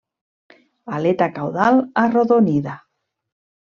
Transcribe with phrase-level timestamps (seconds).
[0.99, 2.77] Aleta caudal arrodonida.